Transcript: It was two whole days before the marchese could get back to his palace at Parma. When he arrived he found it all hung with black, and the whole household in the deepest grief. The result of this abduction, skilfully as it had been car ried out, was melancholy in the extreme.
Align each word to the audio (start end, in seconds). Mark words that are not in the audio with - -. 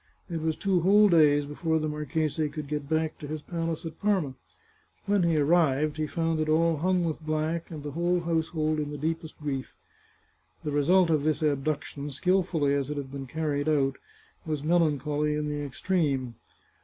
It 0.31 0.41
was 0.41 0.55
two 0.55 0.79
whole 0.81 1.09
days 1.09 1.45
before 1.45 1.77
the 1.77 1.87
marchese 1.87 2.49
could 2.49 2.65
get 2.65 2.89
back 2.89 3.19
to 3.19 3.27
his 3.27 3.43
palace 3.43 3.85
at 3.85 3.99
Parma. 3.99 4.33
When 5.05 5.21
he 5.21 5.37
arrived 5.37 5.97
he 5.97 6.07
found 6.07 6.39
it 6.39 6.49
all 6.49 6.77
hung 6.77 7.03
with 7.03 7.21
black, 7.21 7.69
and 7.69 7.83
the 7.83 7.91
whole 7.91 8.21
household 8.21 8.79
in 8.79 8.89
the 8.89 8.97
deepest 8.97 9.37
grief. 9.39 9.75
The 10.63 10.71
result 10.71 11.11
of 11.11 11.21
this 11.23 11.43
abduction, 11.43 12.09
skilfully 12.09 12.73
as 12.73 12.89
it 12.89 12.97
had 12.97 13.11
been 13.11 13.27
car 13.27 13.49
ried 13.51 13.69
out, 13.69 13.99
was 14.43 14.63
melancholy 14.63 15.35
in 15.35 15.47
the 15.49 15.63
extreme. 15.63 16.33